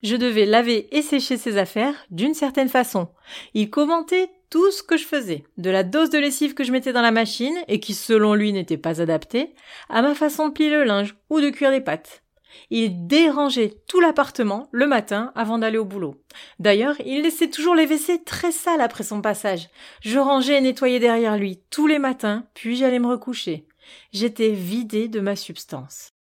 Je 0.01 0.15
devais 0.15 0.47
laver 0.47 0.87
et 0.95 1.03
sécher 1.03 1.37
ses 1.37 1.57
affaires 1.57 1.93
d'une 2.09 2.33
certaine 2.33 2.69
façon. 2.69 3.09
Il 3.53 3.69
commentait 3.69 4.31
tout 4.49 4.71
ce 4.71 4.81
que 4.81 4.97
je 4.97 5.05
faisais, 5.05 5.43
de 5.57 5.69
la 5.69 5.83
dose 5.83 6.09
de 6.09 6.17
lessive 6.17 6.55
que 6.55 6.63
je 6.63 6.71
mettais 6.71 6.93
dans 6.93 7.01
la 7.03 7.11
machine 7.11 7.57
et 7.67 7.79
qui 7.79 7.93
selon 7.93 8.33
lui 8.33 8.53
n'était 8.53 8.77
pas 8.77 8.99
adaptée, 8.99 9.53
à 9.87 10.01
ma 10.01 10.15
façon 10.15 10.47
de 10.47 10.53
plier 10.53 10.71
le 10.71 10.83
linge 10.83 11.15
ou 11.29 11.41
de 11.41 11.49
cuire 11.51 11.69
des 11.69 11.81
pâtes. 11.81 12.23
Il 12.69 13.07
dérangeait 13.07 13.75
tout 13.87 13.99
l'appartement 13.99 14.67
le 14.71 14.87
matin 14.87 15.31
avant 15.35 15.57
d'aller 15.57 15.77
au 15.77 15.85
boulot. 15.85 16.15
D'ailleurs, 16.59 16.95
il 17.05 17.21
laissait 17.21 17.49
toujours 17.49 17.75
les 17.75 17.85
WC 17.85 18.23
très 18.23 18.51
sales 18.51 18.81
après 18.81 19.03
son 19.03 19.21
passage. 19.21 19.69
Je 20.01 20.19
rangeais 20.19 20.57
et 20.57 20.61
nettoyais 20.61 20.99
derrière 20.99 21.37
lui 21.37 21.59
tous 21.69 21.87
les 21.87 21.99
matins, 21.99 22.45
puis 22.53 22.75
j'allais 22.75 22.99
me 22.99 23.07
recoucher. 23.07 23.67
J'étais 24.11 24.51
vidée 24.51 25.07
de 25.07 25.19
ma 25.19 25.35
substance. 25.35 26.11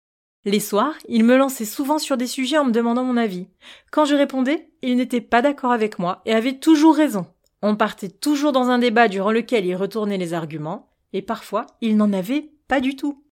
Les 0.44 0.60
soirs, 0.60 0.94
il 1.08 1.24
me 1.24 1.36
lançait 1.36 1.64
souvent 1.64 1.98
sur 1.98 2.16
des 2.16 2.28
sujets 2.28 2.58
en 2.58 2.64
me 2.64 2.70
demandant 2.70 3.02
mon 3.02 3.16
avis. 3.16 3.48
Quand 3.90 4.04
je 4.04 4.14
répondais, 4.14 4.70
il 4.80 4.96
n'était 4.96 5.20
pas 5.20 5.42
d'accord 5.42 5.72
avec 5.72 5.98
moi 5.98 6.22
et 6.24 6.32
avait 6.32 6.58
toujours 6.58 6.94
raison. 6.94 7.26
On 7.62 7.74
partait 7.74 8.08
toujours 8.08 8.52
dans 8.52 8.68
un 8.68 8.78
débat 8.78 9.08
durant 9.08 9.32
lequel 9.32 9.66
il 9.66 9.74
retournait 9.74 10.18
les 10.18 10.34
arguments, 10.34 10.92
et 11.12 11.20
parfois 11.22 11.66
il 11.80 11.96
n'en 11.96 12.12
avait 12.12 12.52
pas 12.68 12.80
du 12.80 12.94
tout. 12.94 13.25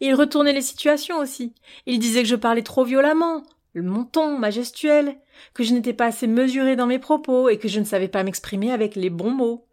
Il 0.00 0.14
retournait 0.14 0.52
les 0.52 0.62
situations 0.62 1.18
aussi. 1.18 1.54
Il 1.86 1.98
disait 1.98 2.22
que 2.22 2.28
je 2.28 2.36
parlais 2.36 2.62
trop 2.62 2.84
violemment, 2.84 3.42
mon 3.74 4.04
ton 4.04 4.38
majestuel, 4.38 5.16
que 5.52 5.64
je 5.64 5.72
n'étais 5.72 5.92
pas 5.92 6.06
assez 6.06 6.26
mesuré 6.26 6.76
dans 6.76 6.86
mes 6.86 6.98
propos 6.98 7.48
et 7.48 7.58
que 7.58 7.68
je 7.68 7.80
ne 7.80 7.84
savais 7.84 8.08
pas 8.08 8.22
m'exprimer 8.22 8.72
avec 8.72 8.96
les 8.96 9.10
bons 9.10 9.30
mots. 9.30 9.66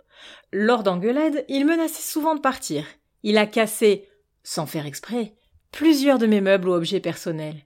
Lors 0.51 0.84
d'engueulades, 0.84 1.46
il 1.48 1.66
menaçait 1.66 2.01
souvent 2.01 2.36
de 2.36 2.42
partir. 2.42 2.86
Il 3.24 3.38
a 3.38 3.46
cassé, 3.46 4.08
sans 4.44 4.66
faire 4.66 4.86
exprès, 4.86 5.34
plusieurs 5.72 6.18
de 6.18 6.28
mes 6.28 6.42
meubles 6.42 6.70
ou 6.70 6.74
objets 6.74 7.00
personnels. 7.00 7.66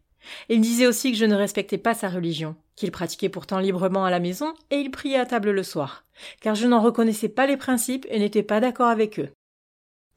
Il 0.50 0.62
disait 0.62 0.88
aussi 0.88 1.12
que 1.12 1.18
je 1.18 1.26
ne 1.26 1.36
respectais 1.36 1.78
pas 1.78 1.94
sa 1.94 2.10
religion. 2.10 2.56
qu'il 2.76 2.92
pratiquait 2.92 3.30
pourtant 3.30 3.60
librement 3.60 4.04
à 4.04 4.10
la 4.10 4.20
maison, 4.20 4.54
et 4.70 4.76
il 4.76 4.92
priait 4.92 5.18
à 5.18 5.26
table 5.26 5.52
le 5.52 5.64
soir, 5.64 6.04
car 6.42 6.56
je 6.56 6.68
n'en 6.68 6.82
reconnaissais 6.82 7.30
pas 7.30 7.48
les 7.48 7.56
principes 7.56 8.06
et 8.10 8.20
n'étais 8.20 8.44
pas 8.44 8.60
d'accord 8.60 8.90
avec 8.90 9.18
eux. 9.18 9.30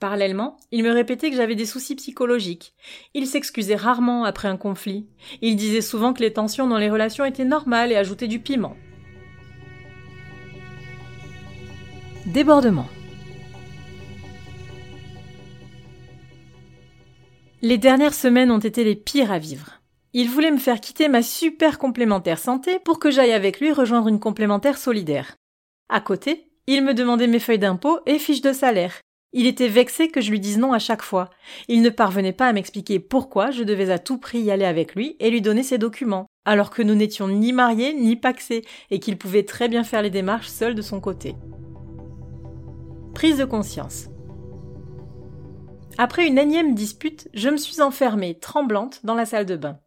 Parallèlement, 0.01 0.59
il 0.71 0.85
me 0.85 0.93
répétait 0.93 1.29
que 1.29 1.37
j'avais 1.37 1.57
des 1.57 1.67
soucis 1.67 1.97
psychologiques. 1.97 2.73
Il 3.15 3.27
s'excusait 3.27 3.75
rarement 3.75 4.25
après 4.25 4.47
un 4.47 4.57
conflit. 4.57 5.09
Il 5.43 5.57
disait 5.57 5.81
souvent 5.81 6.13
que 6.13 6.23
les 6.23 6.33
tensions 6.33 6.69
dans 6.69 6.79
les 6.79 6.91
relations 6.91 7.25
étaient 7.25 7.45
normales 7.45 7.91
et 7.91 7.97
ajoutait 7.97 8.29
du 8.29 8.39
piment. 8.39 8.77
Débordement. 12.27 12.87
Les 17.61 17.79
dernières 17.79 18.15
semaines 18.15 18.53
ont 18.53 18.59
été 18.59 18.85
les 18.85 18.95
pires 18.95 19.33
à 19.33 19.41
vivre. 19.41 19.81
Il 20.13 20.31
voulait 20.31 20.53
me 20.53 20.59
faire 20.59 20.81
quitter 20.81 21.09
ma 21.09 21.23
super 21.23 21.77
complémentaire 21.77 22.39
santé 22.39 22.79
pour 22.79 23.01
que 23.01 23.11
j'aille 23.11 23.33
avec 23.33 23.59
lui 23.59 23.73
rejoindre 23.73 24.07
une 24.07 24.21
complémentaire 24.21 24.79
solidaire. 24.79 25.35
À 25.89 26.01
côté, 26.01 26.53
il 26.69 26.85
me 26.85 26.95
demandait 26.95 27.27
mes 27.27 27.41
feuilles 27.41 27.59
d'impôt 27.59 27.99
et 28.07 28.21
fiches 28.21 28.43
de 28.43 28.53
salaire. 28.53 29.01
Il 29.35 29.47
était 29.47 29.69
vexé 29.69 30.09
que 30.09 30.23
je 30.23 30.31
lui 30.31 30.41
dise 30.41 30.59
non 30.59 30.73
à 30.73 30.79
chaque 30.79 31.03
fois. 31.03 31.29
Il 31.69 31.83
ne 31.83 31.91
parvenait 31.91 32.33
pas 32.33 32.47
à 32.47 32.53
m'expliquer 32.55 32.99
pourquoi 32.99 33.51
je 33.51 33.63
devais 33.63 33.91
à 33.91 33.99
tout 33.99 34.17
prix 34.17 34.41
y 34.41 34.51
aller 34.51 34.65
avec 34.65 34.95
lui 34.95 35.17
et 35.21 35.31
lui 35.31 35.43
donner 35.43 35.63
ses 35.63 35.77
documents, 35.77 36.27
alors 36.47 36.71
que 36.71 36.83
nous 36.83 36.95
n'étions 36.95 37.29
ni 37.29 37.53
mariés 37.53 37.93
ni 37.93 38.17
paxés 38.17 38.65
et 38.91 39.01
qu'il 39.01 39.19
pouvait 39.19 39.43
très 39.43 39.69
bien 39.69 39.85
faire 39.85 40.01
les 40.01 40.09
démarches 40.09 40.49
seul 40.49 40.75
de 40.75 40.81
son 40.81 41.01
côté. 41.01 41.37
Prise 43.15 43.37
de 43.37 43.45
conscience. 43.45 44.09
Après 45.99 46.27
une 46.27 46.39
énième 46.39 46.75
dispute, 46.75 47.29
je 47.35 47.51
me 47.51 47.57
suis 47.59 47.83
enfermée, 47.83 48.39
tremblante, 48.39 49.01
dans 49.05 49.15
la 49.15 49.27
salle 49.27 49.47
de 49.47 49.57
bain. 49.57 49.79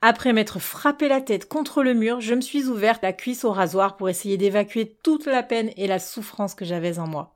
Après 0.00 0.32
m'être 0.32 0.58
frappé 0.58 1.08
la 1.08 1.20
tête 1.20 1.48
contre 1.48 1.82
le 1.82 1.92
mur, 1.92 2.22
je 2.22 2.34
me 2.34 2.40
suis 2.40 2.66
ouverte 2.66 3.02
la 3.02 3.12
cuisse 3.12 3.44
au 3.44 3.52
rasoir 3.52 3.96
pour 3.96 4.08
essayer 4.08 4.38
d'évacuer 4.38 4.96
toute 5.02 5.26
la 5.26 5.42
peine 5.42 5.70
et 5.76 5.86
la 5.86 5.98
souffrance 5.98 6.54
que 6.54 6.64
j'avais 6.64 6.98
en 6.98 7.06
moi. 7.06 7.35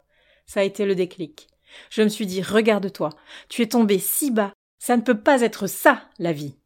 Ça 0.52 0.58
a 0.58 0.62
été 0.64 0.84
le 0.84 0.96
déclic. 0.96 1.46
Je 1.90 2.02
me 2.02 2.08
suis 2.08 2.26
dit, 2.26 2.42
regarde-toi, 2.42 3.10
tu 3.48 3.62
es 3.62 3.68
tombé 3.68 4.00
si 4.00 4.32
bas, 4.32 4.52
ça 4.80 4.96
ne 4.96 5.02
peut 5.02 5.20
pas 5.20 5.42
être 5.42 5.68
ça, 5.68 6.08
la 6.18 6.32
vie. 6.32 6.56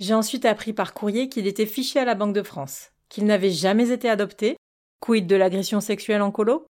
J'ai 0.00 0.14
ensuite 0.14 0.46
appris 0.46 0.72
par 0.72 0.94
courrier 0.94 1.28
qu'il 1.28 1.46
était 1.46 1.66
fiché 1.66 1.98
à 1.98 2.06
la 2.06 2.14
Banque 2.14 2.32
de 2.32 2.42
France, 2.42 2.92
qu'il 3.10 3.26
n'avait 3.26 3.50
jamais 3.50 3.90
été 3.90 4.08
adopté, 4.08 4.56
quid 5.00 5.26
de 5.26 5.36
l'agression 5.36 5.82
sexuelle 5.82 6.22
en 6.22 6.30
colo, 6.30 6.66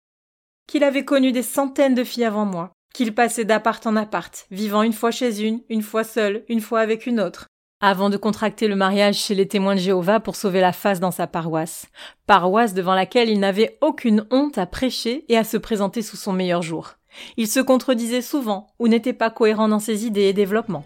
qu'il 0.67 0.83
avait 0.83 1.05
connu 1.05 1.31
des 1.31 1.41
centaines 1.41 1.95
de 1.95 2.03
filles 2.03 2.25
avant 2.25 2.45
moi, 2.45 2.71
qu'il 2.93 3.15
passait 3.15 3.43
d'appart 3.43 3.83
en 3.87 3.95
appart, 3.95 4.45
vivant 4.51 4.83
une 4.83 4.93
fois 4.93 5.09
chez 5.09 5.41
une, 5.41 5.63
une 5.69 5.81
fois 5.81 6.03
seul, 6.03 6.45
une 6.49 6.61
fois 6.61 6.81
avec 6.81 7.07
une 7.07 7.19
autre, 7.19 7.47
avant 7.81 8.09
de 8.09 8.17
contracter 8.17 8.67
le 8.67 8.75
mariage 8.75 9.15
chez 9.15 9.35
les 9.35 9.47
témoins 9.47 9.75
de 9.75 9.79
Jéhovah 9.79 10.19
pour 10.19 10.35
sauver 10.35 10.59
la 10.59 10.73
face 10.73 10.99
dans 10.99 11.11
sa 11.11 11.27
paroisse, 11.27 11.87
paroisse 12.27 12.73
devant 12.73 12.93
laquelle 12.93 13.29
il 13.29 13.39
n'avait 13.39 13.77
aucune 13.81 14.25
honte 14.31 14.57
à 14.57 14.65
prêcher 14.65 15.25
et 15.29 15.37
à 15.37 15.43
se 15.43 15.57
présenter 15.57 16.01
sous 16.01 16.17
son 16.17 16.33
meilleur 16.33 16.61
jour. 16.61 16.95
Il 17.37 17.47
se 17.47 17.59
contredisait 17.59 18.21
souvent 18.21 18.67
ou 18.79 18.87
n'était 18.87 19.13
pas 19.13 19.29
cohérent 19.29 19.67
dans 19.67 19.79
ses 19.79 20.05
idées 20.05 20.23
et 20.23 20.33
développements. 20.33 20.85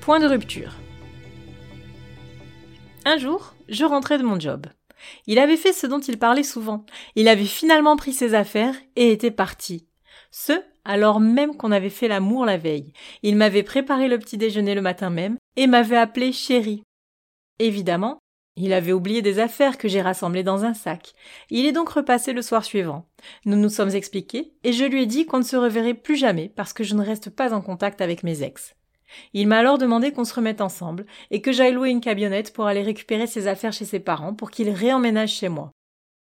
Point 0.00 0.20
de 0.20 0.26
rupture. 0.26 0.74
Un 3.04 3.16
jour, 3.16 3.54
je 3.68 3.84
rentrais 3.84 4.18
de 4.18 4.22
mon 4.22 4.38
job. 4.38 4.66
Il 5.26 5.38
avait 5.38 5.56
fait 5.56 5.72
ce 5.72 5.86
dont 5.86 5.98
il 5.98 6.18
parlait 6.18 6.42
souvent. 6.42 6.84
Il 7.16 7.26
avait 7.28 7.44
finalement 7.44 7.96
pris 7.96 8.12
ses 8.12 8.34
affaires 8.34 8.74
et 8.96 9.10
était 9.10 9.30
parti. 9.30 9.86
Ce, 10.30 10.52
alors 10.84 11.20
même 11.20 11.56
qu'on 11.56 11.72
avait 11.72 11.90
fait 11.90 12.08
l'amour 12.08 12.44
la 12.44 12.56
veille. 12.56 12.92
Il 13.22 13.36
m'avait 13.36 13.62
préparé 13.62 14.08
le 14.08 14.18
petit 14.18 14.38
déjeuner 14.38 14.74
le 14.74 14.82
matin 14.82 15.10
même 15.10 15.36
et 15.56 15.66
m'avait 15.66 15.96
appelé 15.96 16.32
chérie. 16.32 16.82
Évidemment, 17.58 18.18
il 18.56 18.74
avait 18.74 18.92
oublié 18.92 19.22
des 19.22 19.38
affaires 19.38 19.78
que 19.78 19.88
j'ai 19.88 20.02
rassemblées 20.02 20.42
dans 20.42 20.64
un 20.64 20.74
sac. 20.74 21.12
Il 21.48 21.64
est 21.64 21.72
donc 21.72 21.88
repassé 21.88 22.32
le 22.32 22.42
soir 22.42 22.64
suivant. 22.64 23.06
Nous 23.46 23.56
nous 23.56 23.70
sommes 23.70 23.90
expliqués, 23.90 24.52
et 24.62 24.72
je 24.72 24.84
lui 24.84 25.02
ai 25.02 25.06
dit 25.06 25.24
qu'on 25.24 25.38
ne 25.38 25.44
se 25.44 25.56
reverrait 25.56 25.94
plus 25.94 26.16
jamais 26.16 26.50
parce 26.54 26.74
que 26.74 26.84
je 26.84 26.94
ne 26.94 27.04
reste 27.04 27.30
pas 27.30 27.54
en 27.54 27.62
contact 27.62 28.02
avec 28.02 28.22
mes 28.22 28.42
ex. 28.42 28.74
Il 29.32 29.48
m'a 29.48 29.58
alors 29.58 29.78
demandé 29.78 30.12
qu'on 30.12 30.24
se 30.24 30.34
remette 30.34 30.60
ensemble 30.60 31.06
et 31.30 31.40
que 31.40 31.52
j'aille 31.52 31.72
louer 31.72 31.90
une 31.90 32.00
camionnette 32.00 32.52
pour 32.52 32.66
aller 32.66 32.82
récupérer 32.82 33.26
ses 33.26 33.46
affaires 33.46 33.72
chez 33.72 33.84
ses 33.84 34.00
parents 34.00 34.34
pour 34.34 34.50
qu'il 34.50 34.70
réemménage 34.70 35.32
chez 35.32 35.48
moi. 35.48 35.70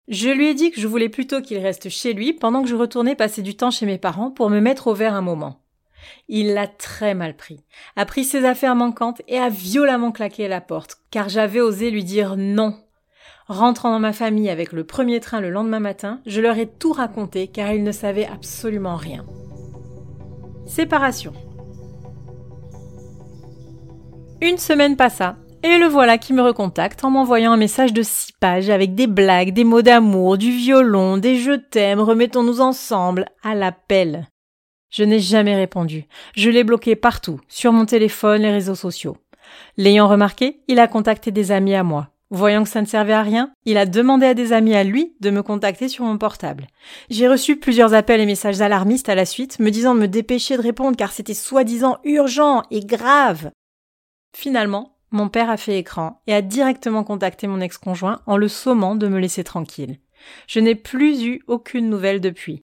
Je 0.09 0.28
lui 0.28 0.49
ai 0.49 0.54
dit 0.54 0.71
que 0.73 0.80
je 0.80 0.88
voulais 0.88 1.09
plutôt 1.09 1.40
qu'il 1.40 1.59
reste 1.59 1.88
chez 1.88 2.12
lui 2.12 2.32
pendant 2.32 2.62
que 2.62 2.68
je 2.68 2.75
retournais 2.75 3.14
passer 3.14 3.40
du 3.40 3.56
temps 3.56 3.71
chez 3.71 3.87
mes 3.87 3.99
parents 3.99 4.30
pour 4.30 4.50
me 4.50 4.61
mettre 4.61 4.88
au 4.88 4.94
vert 4.94 5.14
un 5.14 5.21
moment. 5.21 5.61
Il 6.28 6.54
l'a 6.54 6.66
très 6.66 7.14
mal 7.14 7.37
pris, 7.37 7.61
a 7.94 8.04
pris 8.04 8.25
ses 8.25 8.44
affaires 8.44 8.75
manquantes 8.75 9.23
et 9.28 9.38
a 9.38 9.49
violemment 9.49 10.11
claqué 10.11 10.49
la 10.49 10.61
porte, 10.61 10.97
car 11.12 11.28
j'avais 11.28 11.61
osé 11.61 11.90
lui 11.90 12.02
dire 12.02 12.37
non. 12.37 12.75
Rentrant 13.47 13.92
dans 13.92 14.00
ma 14.00 14.12
famille 14.12 14.50
avec 14.50 14.73
le 14.73 14.85
premier 14.85 15.21
train 15.21 15.40
le 15.40 15.50
lendemain 15.50 15.80
matin, 15.80 16.21
je 16.26 16.40
leur 16.40 16.59
ai 16.59 16.66
tout 16.66 16.92
raconté 16.92 17.47
car 17.47 17.73
ils 17.73 17.85
ne 17.85 17.92
savaient 17.92 18.26
absolument 18.26 18.97
rien. 18.97 19.25
Séparation. 20.66 21.32
Une 24.40 24.59
semaine 24.59 24.97
passa, 24.97 25.37
et 25.62 25.78
le 25.78 25.87
voilà 25.87 26.19
qui 26.19 26.33
me 26.33 26.42
recontacte 26.42 27.04
en 27.04 27.11
m'envoyant 27.11 27.52
un 27.52 27.57
message 27.57 27.92
de 27.92 28.02
six 28.02 28.33
pages 28.33 28.71
avec 28.71 28.95
des 28.95 29.07
blagues, 29.07 29.52
des 29.52 29.64
mots 29.64 29.83
d'amour, 29.83 30.38
du 30.38 30.50
violon, 30.50 31.19
des 31.19 31.37
je 31.37 31.52
t'aime, 31.52 32.00
remettons-nous 32.00 32.61
ensemble, 32.61 33.26
à 33.42 33.54
l'appel. 33.54 34.28
Je 34.90 35.04
n'ai 35.04 35.21
jamais 35.21 35.54
répondu. 35.54 36.04
Je 36.35 36.50
l'ai 36.50 36.64
bloqué 36.64 36.97
partout, 36.97 37.40
sur 37.49 37.73
mon 37.73 37.87
téléphone, 37.87 38.42
les 38.42 38.50
réseaux 38.50 38.75
sociaux. 38.75 39.16
L'ayant 39.76 40.09
remarqué, 40.09 40.61
il 40.69 40.78
a 40.78 40.88
contacté 40.88 41.31
des 41.31 41.52
amis 41.52 41.75
à 41.75 41.83
moi. 41.83 42.09
Voyant 42.31 42.62
que 42.64 42.71
ça 42.71 42.81
ne 42.81 42.87
servait 42.87 43.12
à 43.12 43.23
rien, 43.23 43.52
il 43.66 43.76
a 43.76 43.85
demandé 43.85 44.25
à 44.25 44.33
des 44.33 44.54
amis 44.54 44.75
à 44.75 44.85
lui 44.85 45.14
de 45.21 45.31
me 45.31 45.42
contacter 45.42 45.88
sur 45.88 46.04
mon 46.07 46.16
portable. 46.16 46.66
J'ai 47.11 47.28
reçu 47.28 47.57
plusieurs 47.57 47.92
appels 47.92 48.21
et 48.21 48.26
messages 48.26 48.62
alarmistes 48.62 49.11
à 49.11 49.14
la 49.14 49.26
suite, 49.26 49.59
me 49.59 49.71
disant 49.71 49.95
de 49.95 50.00
me 50.00 50.09
dépêcher 50.09 50.57
de 50.57 50.62
répondre 50.62 50.97
car 50.97 51.12
c'était 51.12 51.35
soi-disant 51.35 51.99
urgent 52.04 52.62
et 52.71 52.81
grave. 52.81 53.50
Finalement, 54.35 54.91
mon 55.12 55.28
père 55.28 55.50
a 55.50 55.57
fait 55.57 55.78
écran 55.78 56.23
et 56.26 56.35
a 56.35 56.42
directement 56.42 57.04
contacté 57.04 57.47
mon 57.47 57.61
ex-conjoint 57.61 58.23
en 58.26 58.37
le 58.37 58.49
sommant 58.49 58.95
de 58.97 59.09
me 59.09 59.19
laisser 59.19 59.45
tranquille. 59.45 59.99
Je 60.47 60.61
n'ai 60.61 60.75
plus 60.75 61.23
eu 61.25 61.42
aucune 61.47 61.88
nouvelle 61.88 62.21
depuis. 62.21 62.62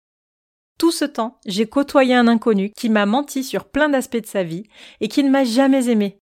Tout 0.78 0.92
ce 0.92 1.06
temps, 1.06 1.40
j'ai 1.46 1.68
côtoyé 1.68 2.16
un 2.16 2.28
inconnu 2.28 2.72
qui 2.72 2.90
m'a 2.90 3.06
menti 3.06 3.44
sur 3.44 3.66
plein 3.66 3.90
d'aspects 3.90 4.22
de 4.22 4.26
sa 4.26 4.44
vie 4.44 4.64
et 5.02 5.10
qui 5.10 5.24
ne 5.24 5.30
m'a 5.30 5.44
jamais 5.44 5.90
aimé. 5.90 6.20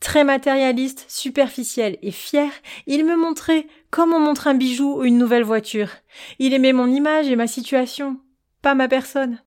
Très 0.00 0.24
matérialiste, 0.24 1.04
superficiel 1.08 1.98
et 2.02 2.10
fier, 2.10 2.50
il 2.86 3.04
me 3.04 3.16
montrait 3.16 3.66
comme 3.90 4.12
on 4.12 4.20
montre 4.20 4.48
un 4.48 4.54
bijou 4.54 4.98
ou 4.98 5.04
une 5.04 5.18
nouvelle 5.18 5.44
voiture. 5.44 5.90
Il 6.38 6.54
aimait 6.54 6.72
mon 6.72 6.88
image 6.88 7.28
et 7.28 7.36
ma 7.36 7.46
situation, 7.46 8.18
pas 8.62 8.74
ma 8.74 8.88
personne. 8.88 9.40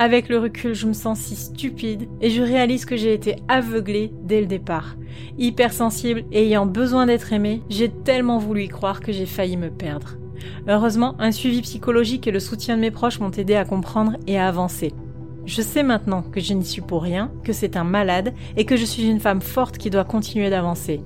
Avec 0.00 0.28
le 0.28 0.38
recul, 0.38 0.74
je 0.74 0.86
me 0.86 0.92
sens 0.92 1.18
si 1.18 1.34
stupide 1.34 2.08
et 2.20 2.30
je 2.30 2.40
réalise 2.40 2.84
que 2.84 2.96
j'ai 2.96 3.12
été 3.12 3.34
aveuglée 3.48 4.12
dès 4.22 4.40
le 4.40 4.46
départ. 4.46 4.94
Hypersensible 5.38 6.22
et 6.30 6.46
ayant 6.46 6.66
besoin 6.66 7.06
d'être 7.06 7.32
aimée, 7.32 7.62
j'ai 7.68 7.88
tellement 7.88 8.38
voulu 8.38 8.62
y 8.64 8.68
croire 8.68 9.00
que 9.00 9.10
j'ai 9.10 9.26
failli 9.26 9.56
me 9.56 9.70
perdre. 9.70 10.16
Heureusement, 10.68 11.16
un 11.18 11.32
suivi 11.32 11.62
psychologique 11.62 12.28
et 12.28 12.30
le 12.30 12.38
soutien 12.38 12.76
de 12.76 12.80
mes 12.80 12.92
proches 12.92 13.18
m'ont 13.18 13.32
aidé 13.32 13.56
à 13.56 13.64
comprendre 13.64 14.16
et 14.28 14.38
à 14.38 14.46
avancer. 14.46 14.94
Je 15.46 15.62
sais 15.62 15.82
maintenant 15.82 16.22
que 16.22 16.40
je 16.40 16.54
n'y 16.54 16.64
suis 16.64 16.82
pour 16.82 17.02
rien, 17.02 17.32
que 17.42 17.52
c'est 17.52 17.76
un 17.76 17.82
malade 17.82 18.34
et 18.56 18.66
que 18.66 18.76
je 18.76 18.84
suis 18.84 19.08
une 19.08 19.18
femme 19.18 19.40
forte 19.40 19.78
qui 19.78 19.90
doit 19.90 20.04
continuer 20.04 20.48
d'avancer. 20.48 21.00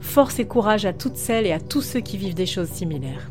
Force 0.00 0.38
et 0.38 0.46
courage 0.46 0.86
à 0.86 0.94
toutes 0.94 1.16
celles 1.16 1.46
et 1.46 1.52
à 1.52 1.60
tous 1.60 1.82
ceux 1.82 2.00
qui 2.00 2.16
vivent 2.16 2.34
des 2.34 2.46
choses 2.46 2.68
similaires. 2.68 3.30